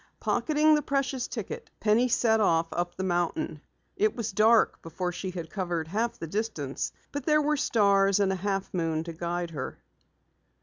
[0.19, 3.61] Pocketing the precious ticket, Penny set off up the mountain.
[3.95, 8.33] It was dark before she had covered half the distance, but there were stars and
[8.33, 9.77] a half moon to guide her.